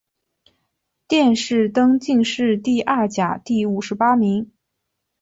[1.07, 4.51] 殿试登进士第二甲第五十八名。